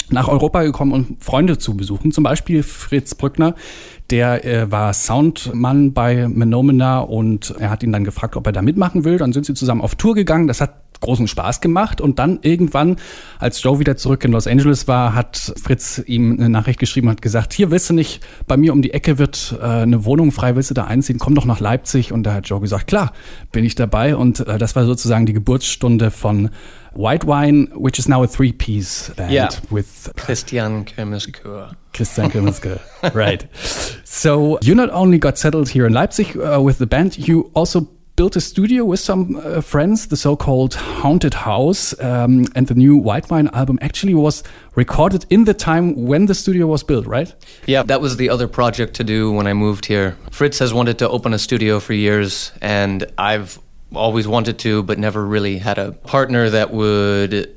nach 0.08 0.28
Europa 0.28 0.62
gekommen, 0.62 0.92
um 0.92 1.16
Freunde 1.18 1.58
zu 1.58 1.76
besuchen. 1.76 2.12
Zum 2.12 2.24
Beispiel 2.24 2.62
Fritz 2.62 3.14
Brückner, 3.14 3.54
der 4.10 4.44
äh, 4.44 4.70
war 4.70 4.92
Soundmann 4.92 5.92
bei 5.92 6.28
Menomina 6.28 7.00
und 7.00 7.54
er 7.58 7.70
hat 7.70 7.82
ihn 7.82 7.92
dann 7.92 8.04
gefragt, 8.04 8.36
ob 8.36 8.46
er 8.46 8.52
da 8.52 8.62
mitmachen 8.62 9.04
will. 9.04 9.18
Dann 9.18 9.32
sind 9.32 9.46
sie 9.46 9.54
zusammen 9.54 9.80
auf 9.80 9.94
Tour 9.94 10.14
gegangen. 10.14 10.46
Das 10.46 10.60
hat 10.60 10.74
großen 11.00 11.28
Spaß 11.28 11.60
gemacht. 11.60 12.00
Und 12.00 12.18
dann 12.18 12.38
irgendwann, 12.42 12.96
als 13.38 13.62
Joe 13.62 13.78
wieder 13.78 13.96
zurück 13.96 14.24
in 14.24 14.32
Los 14.32 14.46
Angeles 14.46 14.88
war, 14.88 15.14
hat 15.14 15.54
Fritz 15.62 16.02
ihm 16.06 16.32
eine 16.38 16.48
Nachricht 16.48 16.78
geschrieben 16.78 17.08
und 17.08 17.12
hat 17.12 17.22
gesagt, 17.22 17.52
hier 17.52 17.70
willst 17.70 17.90
du 17.90 17.94
nicht, 17.94 18.20
bei 18.46 18.56
mir 18.56 18.72
um 18.72 18.82
die 18.82 18.92
Ecke 18.92 19.18
wird 19.18 19.56
äh, 19.60 19.64
eine 19.64 20.04
Wohnung 20.04 20.32
frei, 20.32 20.56
willst 20.56 20.70
du 20.70 20.74
da 20.74 20.84
einziehen, 20.84 21.18
komm 21.18 21.34
doch 21.34 21.44
nach 21.44 21.60
Leipzig. 21.60 22.12
Und 22.12 22.24
da 22.24 22.34
hat 22.34 22.48
Joe 22.48 22.60
gesagt, 22.60 22.86
klar, 22.86 23.12
bin 23.52 23.64
ich 23.64 23.74
dabei. 23.74 24.16
Und 24.16 24.40
äh, 24.40 24.58
das 24.58 24.76
war 24.76 24.84
sozusagen 24.84 25.26
die 25.26 25.32
Geburtsstunde 25.32 26.10
von 26.10 26.50
White 26.96 27.24
Wine, 27.24 27.68
which 27.74 27.98
is 27.98 28.08
now 28.08 28.22
a 28.22 28.26
three-piece 28.26 29.10
band 29.16 29.32
Yeah. 29.32 29.48
with 29.70 30.10
Christian 30.16 30.84
Kirmeskör. 30.84 31.74
Christian 31.92 32.30
Kirmeske. 32.30 32.78
right. 33.14 33.46
So 34.04 34.58
you 34.62 34.74
not 34.74 34.90
only 34.92 35.18
got 35.18 35.38
settled 35.38 35.68
here 35.68 35.86
in 35.86 35.92
Leipzig 35.92 36.36
uh, 36.36 36.60
with 36.60 36.78
the 36.78 36.86
band, 36.86 37.16
you 37.28 37.50
also 37.54 37.88
built 38.16 38.34
a 38.36 38.40
studio 38.40 38.82
with 38.82 38.98
some 38.98 39.36
uh, 39.44 39.60
friends, 39.60 40.06
the 40.06 40.16
so-called 40.16 40.74
Haunted 40.74 41.34
House, 41.34 41.94
um, 42.00 42.46
and 42.54 42.66
the 42.66 42.74
new 42.74 42.96
White 42.96 43.30
Wine 43.30 43.50
album 43.52 43.78
actually 43.82 44.14
was 44.14 44.42
recorded 44.74 45.26
in 45.28 45.44
the 45.44 45.52
time 45.52 45.94
when 46.06 46.24
the 46.26 46.34
studio 46.34 46.66
was 46.66 46.82
built, 46.82 47.06
right? 47.06 47.34
Yeah, 47.66 47.82
that 47.82 48.00
was 48.00 48.16
the 48.16 48.30
other 48.30 48.48
project 48.48 48.94
to 48.94 49.04
do 49.04 49.30
when 49.32 49.46
I 49.46 49.52
moved 49.52 49.84
here. 49.84 50.16
Fritz 50.30 50.58
has 50.60 50.72
wanted 50.72 50.98
to 50.98 51.08
open 51.10 51.34
a 51.34 51.38
studio 51.38 51.78
for 51.78 51.92
years, 51.92 52.52
and 52.62 53.04
I've 53.18 53.58
always 53.94 54.26
wanted 54.26 54.58
to, 54.60 54.82
but 54.82 54.98
never 54.98 55.24
really 55.24 55.58
had 55.58 55.78
a 55.78 55.92
partner 55.92 56.50
that 56.50 56.72
would 56.72 57.56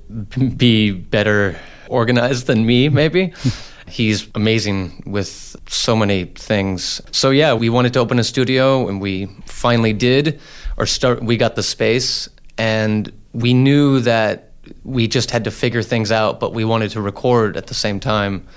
be 0.58 0.92
better 0.92 1.60
organized 1.88 2.48
than 2.48 2.66
me, 2.66 2.90
maybe. 2.90 3.34
He's 3.88 4.28
amazing 4.36 5.04
with 5.08 5.56
so 5.68 5.96
many 5.96 6.26
things. 6.26 7.02
So 7.12 7.32
yeah, 7.32 7.54
we 7.56 7.70
wanted 7.70 7.94
to 7.94 8.00
open 8.00 8.20
a 8.20 8.24
studio 8.24 8.88
and 8.88 9.02
we 9.02 9.26
finally 9.46 9.94
did 9.94 10.40
or 10.78 10.86
start 10.86 11.24
we 11.24 11.38
got 11.38 11.56
the 11.56 11.64
space 11.64 12.30
and 12.58 13.12
we 13.34 13.54
knew 13.54 14.00
that 14.02 14.52
we 14.84 15.08
just 15.08 15.32
had 15.32 15.46
to 15.46 15.52
figure 15.52 15.82
things 15.82 16.12
out, 16.12 16.40
but 16.40 16.54
we 16.54 16.64
wanted 16.64 16.92
to 16.92 17.02
record 17.02 17.58
at 17.58 17.68
the 17.68 17.74
same 17.74 18.00
time. 18.00 18.48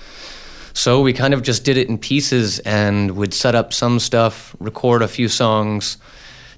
So 0.73 1.01
we 1.01 1.13
kind 1.13 1.33
of 1.33 1.43
just 1.43 1.63
did 1.63 1.77
it 1.77 1.87
in 1.87 1.97
pieces 1.97 2.59
and 2.59 3.11
would 3.11 3.33
set 3.33 3.55
up 3.55 3.73
some 3.73 3.99
stuff, 3.99 4.55
record 4.59 5.01
a 5.01 5.07
few 5.07 5.29
songs, 5.29 5.97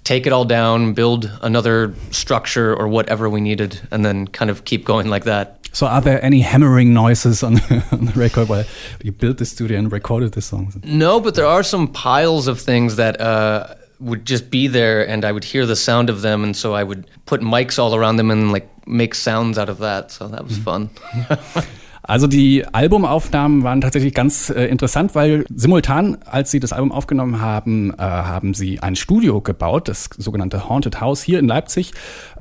take 0.05 0.25
it 0.25 0.31
all 0.31 0.45
down, 0.45 0.93
build 0.93 1.29
another 1.41 1.93
structure 2.11 2.73
or 2.73 2.87
whatever 2.87 3.29
we 3.29 3.41
needed, 3.41 3.81
and 3.91 4.05
then 4.05 4.27
kind 4.27 4.49
of 4.49 4.63
keep 4.63 4.85
going 4.85 5.09
like 5.09 5.25
that. 5.25 5.59
So 5.73 5.87
are 5.87 5.99
there 5.99 6.23
any 6.23 6.39
hammering 6.39 6.93
noises 6.93 7.43
on, 7.43 7.55
on 7.91 8.05
the 8.05 8.13
record 8.15 8.47
while 8.47 8.63
you 9.03 9.11
built 9.11 9.39
the 9.39 9.45
studio 9.45 9.77
and 9.77 9.91
recorded 9.91 10.31
the 10.31 10.41
songs? 10.41 10.77
No, 10.85 11.19
but 11.19 11.35
there 11.35 11.47
are 11.47 11.63
some 11.63 11.89
piles 11.89 12.47
of 12.47 12.61
things 12.61 12.95
that 12.95 13.19
uh, 13.19 13.75
would 13.99 14.25
just 14.25 14.49
be 14.49 14.67
there, 14.67 15.05
and 15.05 15.25
I 15.25 15.33
would 15.33 15.43
hear 15.43 15.65
the 15.65 15.75
sound 15.75 16.09
of 16.09 16.21
them, 16.21 16.45
and 16.45 16.55
so 16.55 16.73
I 16.73 16.83
would 16.83 17.07
put 17.25 17.41
mics 17.41 17.77
all 17.77 17.93
around 17.93 18.15
them 18.15 18.31
and 18.31 18.53
like 18.53 18.69
make 18.87 19.15
sounds 19.15 19.57
out 19.57 19.67
of 19.67 19.79
that. 19.79 20.11
So 20.11 20.27
that 20.29 20.45
was 20.45 20.57
fun. 20.57 20.91
Also 22.07 22.27
die 22.27 22.63
Albumaufnahmen 22.71 23.63
waren 23.63 23.81
tatsächlich 23.81 24.13
ganz 24.13 24.51
äh, 24.51 24.65
interessant, 24.65 25.15
weil 25.15 25.45
simultan, 25.53 26.17
als 26.25 26.51
sie 26.51 26.59
das 26.59 26.71
Album 26.71 26.91
aufgenommen 26.91 27.41
haben, 27.41 27.93
äh, 27.93 28.01
haben 28.01 28.53
sie 28.53 28.79
ein 28.79 28.95
Studio 28.95 29.41
gebaut, 29.41 29.87
das 29.87 30.09
sogenannte 30.15 30.69
Haunted 30.69 31.01
House 31.01 31.23
hier 31.23 31.39
in 31.39 31.47
Leipzig. 31.47 31.93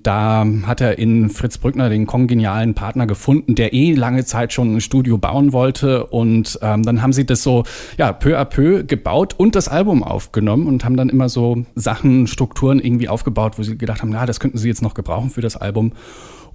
Da 0.03 0.47
hat 0.67 0.83
er 0.83 0.99
in 0.99 1.31
Fritz 1.31 1.57
Brückner 1.57 1.89
den 1.89 2.07
kongenialen 2.07 2.75
Partner 2.75 3.07
gefunden, 3.07 3.55
der 3.55 3.73
eh 3.73 3.95
lange 3.95 4.27
Zeit 4.27 4.53
schon 4.53 4.77
ein 4.77 4.81
Studio 4.83 5.17
bauen 5.17 5.55
wollte. 5.55 6.07
Und 6.07 6.59
ähm, 6.61 6.83
dann 6.83 7.01
haben 7.01 7.15
sie 7.15 7.25
das 7.25 7.43
so 7.43 7.65
ja 7.97 8.13
peu 8.13 8.39
à 8.39 8.45
peu 8.45 8.85
gebaut 8.85 9.35
und 9.39 9.55
das 9.55 9.69
Album 9.69 10.03
aufgenommen 10.03 10.67
und 10.67 10.85
haben 10.85 10.99
dann 10.99 11.09
immer 11.09 11.31
so 11.31 11.65
Sachen, 11.75 12.27
Strukturen 12.27 12.81
irgendwie 12.81 13.09
aufgebaut, 13.09 13.59
wo 13.59 13.63
sie 13.63 13.79
gedacht 13.79 14.03
haben, 14.03 14.11
na, 14.11 14.27
das 14.27 14.41
könnten 14.41 14.59
sie 14.59 14.69
jetzt 14.69 14.83
noch 14.83 14.93
gebrauchen 14.93 15.31
für 15.31 15.41
das 15.41 15.57
Album. 15.57 15.93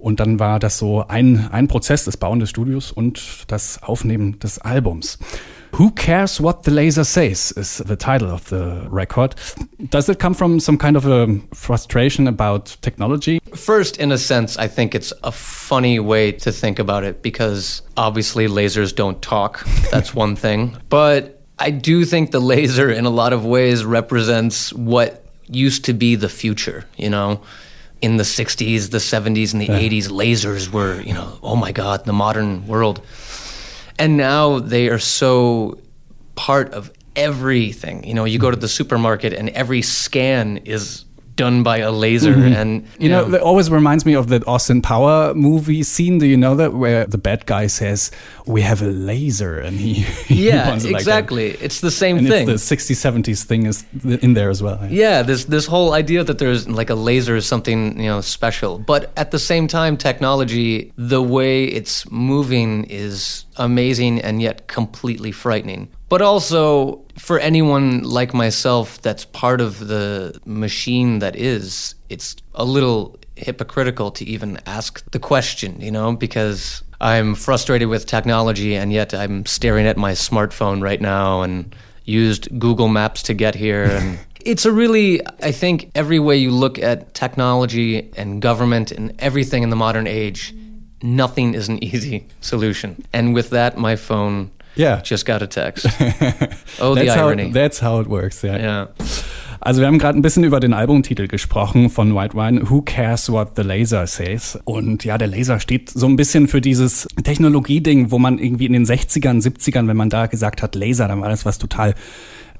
Und 0.00 0.18
dann 0.20 0.38
war 0.38 0.58
das 0.58 0.78
so 0.78 1.04
ein, 1.06 1.48
ein 1.52 1.68
Prozess, 1.68 2.04
das 2.04 2.16
Bauen 2.16 2.40
des 2.40 2.50
Studios 2.50 2.90
und 2.90 3.44
das 3.48 3.82
Aufnehmen 3.82 4.38
des 4.38 4.58
Albums. 4.58 5.18
Who 5.72 5.90
Cares 5.90 6.42
What 6.42 6.64
the 6.64 6.70
Laser 6.70 7.04
Says 7.04 7.52
is 7.52 7.76
the 7.86 7.96
title 7.96 8.32
of 8.32 8.48
the 8.48 8.88
record. 8.90 9.36
Does 9.78 10.08
it 10.08 10.18
come 10.18 10.34
from 10.34 10.58
some 10.58 10.76
kind 10.76 10.96
of 10.96 11.06
a 11.06 11.28
frustration 11.54 12.26
about 12.26 12.76
technology? 12.82 13.40
First, 13.54 13.96
in 13.98 14.10
a 14.10 14.18
sense, 14.18 14.56
I 14.58 14.68
think 14.68 14.94
it's 14.94 15.12
a 15.22 15.30
funny 15.30 16.00
way 16.00 16.32
to 16.32 16.50
think 16.50 16.78
about 16.80 17.04
it 17.04 17.22
because 17.22 17.82
obviously 17.96 18.48
lasers 18.48 18.92
don't 18.94 19.22
talk. 19.22 19.64
That's 19.90 20.12
one 20.14 20.34
thing. 20.34 20.76
But 20.88 21.40
I 21.58 21.70
do 21.70 22.04
think 22.04 22.32
the 22.32 22.40
laser, 22.40 22.90
in 22.90 23.04
a 23.04 23.10
lot 23.10 23.32
of 23.32 23.44
ways, 23.44 23.84
represents 23.84 24.72
what 24.72 25.24
used 25.46 25.84
to 25.84 25.92
be 25.92 26.16
the 26.16 26.28
future, 26.28 26.84
you 26.96 27.10
know? 27.10 27.40
In 28.02 28.16
the 28.16 28.24
60s, 28.24 28.90
the 28.90 28.98
70s, 28.98 29.52
and 29.52 29.60
the 29.60 29.68
80s, 29.68 30.08
lasers 30.08 30.70
were, 30.70 31.00
you 31.02 31.12
know, 31.12 31.38
oh 31.42 31.56
my 31.56 31.70
God, 31.72 32.04
the 32.06 32.12
modern 32.12 32.66
world. 32.66 33.02
And 33.98 34.16
now 34.16 34.58
they 34.58 34.88
are 34.88 34.98
so 34.98 35.78
part 36.34 36.72
of 36.72 36.90
everything. 37.16 38.04
You 38.04 38.14
know, 38.14 38.24
you 38.24 38.38
go 38.38 38.50
to 38.50 38.56
the 38.56 38.68
supermarket 38.68 39.34
and 39.34 39.50
every 39.50 39.82
scan 39.82 40.58
is 40.58 41.04
done 41.40 41.62
by 41.62 41.78
a 41.78 41.90
laser. 41.90 42.34
Mm-hmm. 42.34 42.60
And 42.60 42.70
You 42.98 43.08
know, 43.08 43.34
it 43.34 43.40
always 43.40 43.70
reminds 43.70 44.04
me 44.04 44.14
of 44.14 44.28
that 44.28 44.46
Austin 44.46 44.82
Power 44.82 45.32
movie 45.34 45.82
scene. 45.82 46.18
Do 46.18 46.26
you 46.26 46.36
know 46.36 46.54
that 46.56 46.74
where 46.74 47.06
the 47.06 47.16
bad 47.18 47.46
guy 47.46 47.66
says, 47.66 48.10
"We 48.46 48.60
have 48.70 48.82
a 48.82 48.92
laser," 49.12 49.58
and 49.66 49.74
he, 49.84 49.94
he 50.28 50.48
yeah, 50.48 50.68
it 50.76 50.84
like 50.84 51.00
exactly. 51.00 51.48
it's 51.66 51.80
the 51.80 51.90
same 51.90 52.18
and 52.18 52.28
thing. 52.28 52.48
it's 52.48 52.68
the 52.68 52.76
60s, 52.76 52.98
70s 53.08 53.42
thing 53.44 53.66
is 53.66 53.84
in 54.24 54.34
there 54.34 54.50
as 54.50 54.60
well. 54.62 54.78
Yeah, 54.90 55.22
this 55.22 55.46
this 55.46 55.66
whole 55.66 55.90
idea 56.02 56.20
that 56.24 56.38
there's 56.38 56.68
like 56.68 56.90
a 56.90 56.98
laser 57.08 57.34
is 57.36 57.46
something 57.46 57.78
you 57.98 58.10
know 58.12 58.20
special, 58.20 58.78
but 58.78 59.10
at 59.16 59.30
the 59.30 59.38
same 59.38 59.66
time, 59.66 59.96
technology, 59.96 60.92
the 60.96 61.22
way 61.22 61.64
it's 61.64 62.10
moving 62.10 62.84
is 62.84 63.46
amazing 63.56 64.20
and 64.20 64.42
yet 64.42 64.68
completely 64.68 65.32
frightening. 65.32 65.88
But 66.10 66.22
also 66.22 67.04
for 67.16 67.38
anyone 67.38 68.02
like 68.02 68.34
myself 68.34 69.00
that's 69.00 69.24
part 69.24 69.60
of 69.60 69.86
the 69.86 70.38
machine 70.44 71.20
that 71.20 71.36
is, 71.36 71.94
it's 72.08 72.34
a 72.52 72.64
little 72.64 73.16
hypocritical 73.36 74.10
to 74.10 74.24
even 74.24 74.58
ask 74.66 75.08
the 75.12 75.20
question, 75.20 75.80
you 75.80 75.92
know, 75.92 76.16
because 76.16 76.82
I'm 77.00 77.36
frustrated 77.36 77.88
with 77.88 78.06
technology 78.06 78.74
and 78.74 78.92
yet 78.92 79.14
I'm 79.14 79.46
staring 79.46 79.86
at 79.86 79.96
my 79.96 80.12
smartphone 80.12 80.82
right 80.82 81.00
now 81.00 81.42
and 81.42 81.74
used 82.04 82.58
Google 82.58 82.88
Maps 82.88 83.22
to 83.22 83.32
get 83.32 83.54
here 83.54 83.84
and 83.84 84.18
it's 84.40 84.64
a 84.64 84.72
really 84.72 85.24
I 85.40 85.52
think 85.52 85.92
every 85.94 86.18
way 86.18 86.36
you 86.38 86.50
look 86.50 86.76
at 86.80 87.14
technology 87.14 88.10
and 88.16 88.42
government 88.42 88.90
and 88.90 89.14
everything 89.20 89.62
in 89.62 89.70
the 89.70 89.76
modern 89.76 90.08
age 90.08 90.52
nothing 91.02 91.54
is 91.54 91.68
an 91.68 91.82
easy 91.84 92.26
solution. 92.40 93.04
And 93.12 93.32
with 93.32 93.50
that 93.50 93.78
my 93.78 93.94
phone 93.94 94.50
Yeah. 94.76 95.02
just 95.02 95.26
got 95.26 95.42
a 95.42 95.46
text. 95.46 95.86
Oh, 96.80 96.94
the 96.94 97.04
that's 97.04 97.14
how, 97.14 97.26
irony. 97.28 97.52
that's 97.52 97.82
how 97.82 98.00
it 98.00 98.08
works, 98.08 98.42
ja. 98.42 98.56
yeah. 98.56 98.88
Also 99.60 99.80
wir 99.82 99.88
haben 99.88 99.98
gerade 99.98 100.18
ein 100.18 100.22
bisschen 100.22 100.44
über 100.44 100.58
den 100.58 100.72
Albumtitel 100.72 101.26
gesprochen 101.28 101.90
von 101.90 102.14
White 102.14 102.34
Wine, 102.34 102.70
Who 102.70 102.80
Cares 102.80 103.30
What 103.30 103.50
the 103.56 103.62
Laser 103.62 104.06
Says? 104.06 104.58
Und 104.64 105.04
ja, 105.04 105.18
der 105.18 105.28
Laser 105.28 105.60
steht 105.60 105.90
so 105.90 106.06
ein 106.06 106.16
bisschen 106.16 106.48
für 106.48 106.62
dieses 106.62 107.06
Technologieding, 107.22 108.10
wo 108.10 108.18
man 108.18 108.38
irgendwie 108.38 108.64
in 108.64 108.72
den 108.72 108.86
60ern, 108.86 109.42
70ern, 109.42 109.86
wenn 109.86 109.98
man 109.98 110.08
da 110.08 110.26
gesagt 110.26 110.62
hat 110.62 110.74
Laser, 110.74 111.08
dann 111.08 111.20
war 111.20 111.28
das 111.28 111.44
was 111.44 111.58
total 111.58 111.94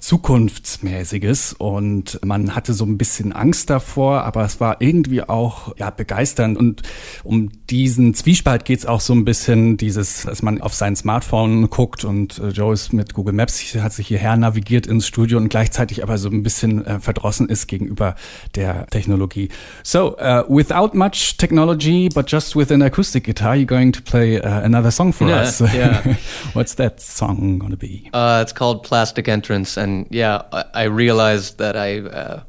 zukunftsmäßiges 0.01 1.53
und 1.55 2.19
man 2.25 2.55
hatte 2.55 2.73
so 2.75 2.85
ein 2.85 2.99
bisschen 2.99 3.33
Angst 3.33 3.71
davor, 3.71 4.23
aber 4.25 4.45
es 4.45 4.61
war 4.61 4.81
irgendwie 4.81 5.23
auch 5.23 5.75
ja 5.79 5.91
begeisternd 5.91 6.59
und 6.59 6.83
um 7.25 7.51
diesen 7.71 8.15
Zwiespalt 8.15 8.65
geht's 8.65 8.87
auch 8.87 9.01
so 9.01 9.13
ein 9.13 9.25
bisschen 9.25 9.77
dieses, 9.77 10.23
dass 10.23 10.43
man 10.43 10.61
auf 10.61 10.75
sein 10.75 10.97
Smartphone 10.97 11.71
guckt 11.71 12.05
und 12.05 12.39
äh, 12.39 12.49
Joe 12.49 12.73
ist 12.75 12.93
mit 12.93 13.15
Google 13.15 13.35
Maps 13.35 13.61
hat 13.77 13.93
sich 13.93 14.09
hierher 14.09 14.37
navigiert 14.37 14.87
ins 14.87 15.07
Studio 15.07 15.39
und 15.39 15.49
gleichzeitig 15.49 16.03
aber 16.03 16.19
so 16.19 16.29
ein 16.29 16.43
bisschen 16.43 16.85
äh, 16.85 17.01
verdrossen 17.01 17.49
ist 17.49 17.67
gegenüber 17.67 18.15
der 18.55 18.87
Technologie. 18.87 19.49
So, 19.83 20.17
uh, 20.19 20.43
without 20.49 20.97
much 20.97 21.37
technology, 21.39 22.09
but 22.15 22.31
just 22.31 22.57
with 22.57 22.71
an 22.73 22.83
acoustic 22.83 23.25
guitar, 23.25 23.55
you're 23.55 23.67
going 23.67 23.93
to 23.93 24.03
play 24.03 24.41
uh, 24.41 24.65
another 24.65 24.91
song 24.91 25.13
for 25.13 25.29
Yeah, 25.29 25.43
us. 25.43 25.61
yeah. 25.61 26.03
What's 26.55 26.75
that 26.77 27.01
song 27.01 27.59
gonna 27.59 27.77
be? 27.77 28.09
Uh, 28.13 28.41
it's 28.43 28.53
called 28.53 28.83
Plastic 28.83 29.29
Entrance, 29.29 29.77
and 29.77 29.90
yeah, 30.11 30.43
I, 30.53 30.65
I 30.75 30.85
realized 30.85 31.59
that 31.59 31.77
I 31.77 32.01
uh, 32.01 32.43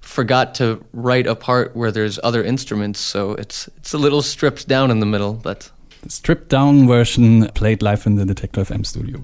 forgot 0.00 0.54
to 0.56 0.84
write 0.92 1.26
a 1.26 1.34
part 1.34 1.76
where 1.76 1.92
there's 1.92 2.18
other 2.22 2.42
instruments, 2.42 3.00
so 3.00 3.32
it's 3.32 3.68
it's 3.78 3.94
a 3.94 3.98
little 3.98 4.22
stripped 4.22 4.68
down 4.68 4.90
in 4.90 5.00
the 5.00 5.06
middle. 5.06 5.34
But 5.34 5.70
The 6.02 6.10
stripped 6.10 6.48
down 6.48 6.86
version 6.86 7.48
played 7.54 7.82
live 7.82 8.06
in 8.06 8.16
the 8.16 8.24
Detektor 8.24 8.62
FM 8.64 8.84
studio. 8.84 9.20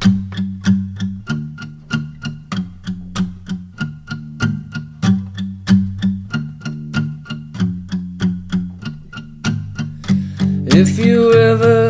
If 10.77 10.99
you 10.99 11.33
ever 11.33 11.84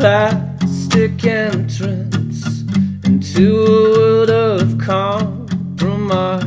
plastic 0.00 1.26
entrance 1.26 2.62
into 3.04 3.66
a 3.66 3.90
world 3.98 4.30
of 4.30 4.78
compromise. 4.78 6.42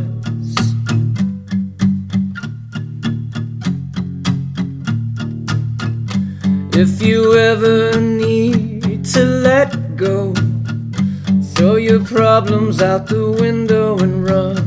If 6.73 6.99
you 6.99 7.35
ever 7.37 8.01
need 8.01 9.05
to 9.13 9.23
let 9.23 9.97
go, 9.97 10.33
throw 11.53 11.75
your 11.75 12.03
problems 12.03 12.81
out 12.81 13.05
the 13.05 13.37
window 13.39 13.99
and 13.99 14.27
run. 14.27 14.57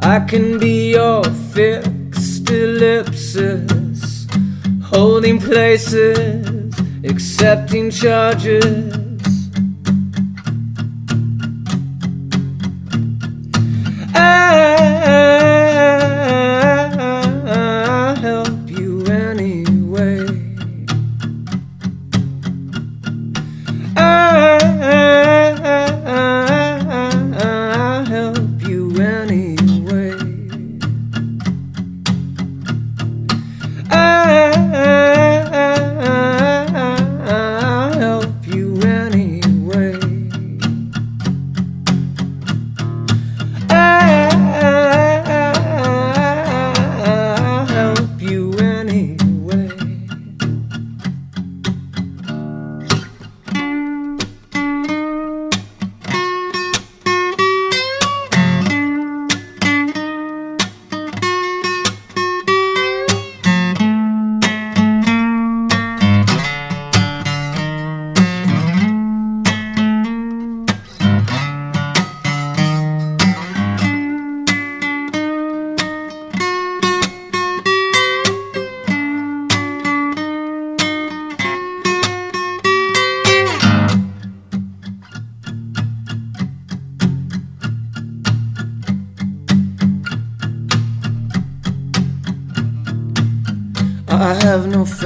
I 0.00 0.20
can 0.20 0.58
be 0.58 0.92
your 0.92 1.24
fixed 1.54 2.50
ellipsis, 2.50 4.26
holding 4.82 5.40
places, 5.40 6.45
accepting 7.06 7.90
charges. 7.90 8.95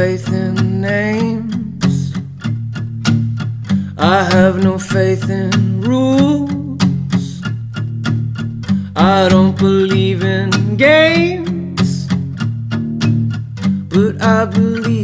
Faith 0.01 0.33
in 0.33 0.81
names. 0.81 2.15
I 3.99 4.23
have 4.35 4.65
no 4.65 4.79
faith 4.79 5.29
in 5.29 5.83
rules. 5.83 7.43
I 8.97 9.29
don't 9.29 9.59
believe 9.59 10.23
in 10.25 10.49
games. 10.79 12.09
But 13.95 14.23
I 14.23 14.47
believe 14.47 15.00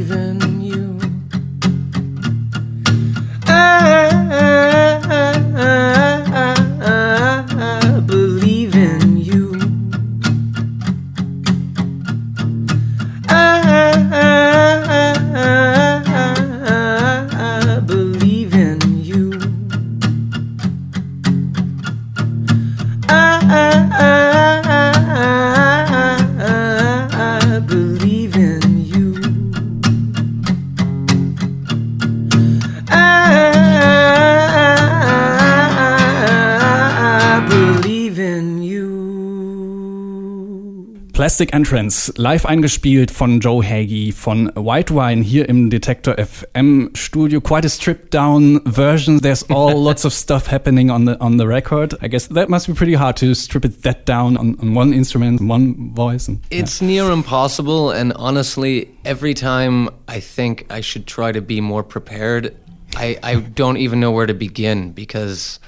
Plastic 41.17 41.55
Entrance, 41.55 42.13
live 42.19 42.45
eingespielt 42.45 43.11
von 43.11 43.41
Joe 43.41 43.63
Haege 43.65 44.13
von 44.13 44.53
White 44.55 44.95
Wine 44.95 45.23
hier 45.23 45.49
im 45.49 45.71
Detektor 45.71 46.15
FM 46.19 46.91
Studio. 46.93 47.41
Quite 47.41 47.65
a 47.65 47.71
stripped 47.71 48.13
down 48.13 48.61
version. 48.67 49.19
There's 49.23 49.43
all 49.45 49.83
lots 49.83 50.05
of 50.05 50.13
stuff 50.13 50.47
happening 50.47 50.91
on 50.91 51.07
the 51.07 51.19
on 51.19 51.39
the 51.39 51.47
record. 51.47 51.97
I 52.03 52.09
guess 52.09 52.29
that 52.29 52.51
must 52.51 52.67
be 52.67 52.75
pretty 52.75 52.93
hard 52.93 53.17
to 53.17 53.33
strip 53.33 53.65
it 53.65 53.83
that 53.83 54.05
down 54.05 54.37
on, 54.37 54.59
on 54.61 54.75
one 54.75 54.93
instrument, 54.93 55.41
one 55.41 55.95
voice. 55.95 56.29
And, 56.29 56.41
it's 56.51 56.83
near 56.83 57.11
impossible, 57.11 57.93
and 57.93 58.13
honestly, 58.13 58.95
every 59.07 59.33
time 59.33 59.89
I 60.07 60.21
think 60.21 60.67
I 60.69 60.83
should 60.83 61.07
try 61.07 61.33
to 61.33 61.41
be 61.41 61.63
more 61.63 61.83
prepared, 61.83 62.55
I, 62.95 63.17
I 63.23 63.37
don't 63.37 63.79
even 63.79 64.01
know 64.01 64.11
where 64.11 64.27
to 64.27 64.35
begin 64.35 64.93
because 64.93 65.61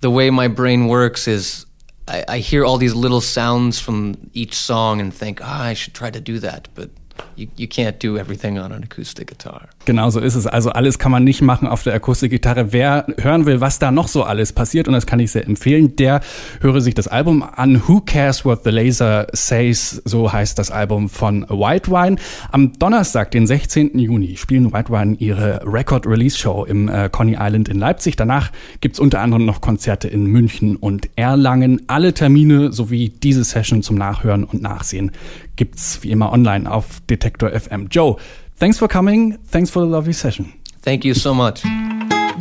the 0.00 0.10
way 0.10 0.30
my 0.30 0.46
brain 0.46 0.86
works 0.86 1.26
is 1.26 1.65
I, 2.08 2.24
I 2.28 2.38
hear 2.38 2.64
all 2.64 2.78
these 2.78 2.94
little 2.94 3.20
sounds 3.20 3.80
from 3.80 4.30
each 4.32 4.54
song 4.54 5.00
and 5.00 5.12
think, 5.12 5.40
ah, 5.42 5.64
I 5.64 5.74
should 5.74 5.94
try 5.94 6.10
to 6.10 6.20
do 6.20 6.38
that, 6.40 6.68
but 6.74 6.90
you, 7.34 7.48
you 7.56 7.68
can't 7.68 7.98
do 7.98 8.18
everything 8.18 8.58
on 8.58 8.72
an 8.72 8.82
acoustic 8.82 9.28
guitar. 9.28 9.68
Genau 9.86 10.10
so 10.10 10.18
ist 10.18 10.34
es. 10.34 10.48
Also 10.48 10.70
alles 10.70 10.98
kann 10.98 11.12
man 11.12 11.22
nicht 11.22 11.42
machen 11.42 11.68
auf 11.68 11.84
der 11.84 11.94
Akustikgitarre. 11.94 12.72
Wer 12.72 13.06
hören 13.20 13.46
will, 13.46 13.60
was 13.60 13.78
da 13.78 13.92
noch 13.92 14.08
so 14.08 14.24
alles 14.24 14.52
passiert, 14.52 14.88
und 14.88 14.94
das 14.94 15.06
kann 15.06 15.20
ich 15.20 15.30
sehr 15.30 15.46
empfehlen, 15.46 15.94
der 15.94 16.20
höre 16.60 16.80
sich 16.80 16.94
das 16.94 17.06
Album 17.06 17.44
an. 17.44 17.82
Who 17.86 18.00
Cares 18.00 18.44
What 18.44 18.64
the 18.64 18.70
Laser 18.70 19.28
Says, 19.32 20.02
so 20.04 20.32
heißt 20.32 20.58
das 20.58 20.72
Album 20.72 21.08
von 21.08 21.46
White 21.48 21.88
Wine. 21.92 22.16
Am 22.50 22.72
Donnerstag, 22.72 23.30
den 23.30 23.46
16. 23.46 23.96
Juni, 23.96 24.36
spielen 24.36 24.72
White 24.72 24.90
Wine 24.92 25.14
ihre 25.20 25.60
Record 25.64 26.04
Release 26.04 26.36
Show 26.36 26.64
im 26.64 26.88
äh, 26.88 27.08
Coney 27.08 27.36
Island 27.38 27.68
in 27.68 27.78
Leipzig. 27.78 28.16
Danach 28.16 28.50
gibt's 28.80 28.98
unter 28.98 29.20
anderem 29.20 29.46
noch 29.46 29.60
Konzerte 29.60 30.08
in 30.08 30.26
München 30.26 30.74
und 30.74 31.08
Erlangen. 31.14 31.82
Alle 31.86 32.12
Termine 32.12 32.72
sowie 32.72 33.10
diese 33.10 33.44
Session 33.44 33.84
zum 33.84 33.96
Nachhören 33.96 34.42
und 34.42 34.62
Nachsehen 34.62 35.12
gibt's 35.54 36.00
wie 36.02 36.10
immer 36.10 36.32
online 36.32 36.70
auf 36.70 37.00
Detektor 37.08 37.50
FM. 37.50 37.88
Joe, 37.90 38.16
thanks 38.56 38.78
for 38.78 38.88
coming. 38.88 39.38
Thanks 39.46 39.70
for 39.70 39.80
the 39.80 39.86
lovely 39.86 40.12
session. 40.12 40.52
Thank 40.82 41.04
you 41.04 41.14
so 41.14 41.34
much. 41.34 41.62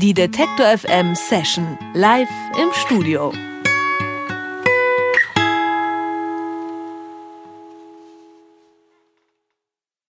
Die 0.01 0.13
Detektor 0.13 0.65
FM 0.77 1.15
Session 1.15 1.77
live 1.93 2.29
im 2.57 2.69
Studio. 2.73 3.31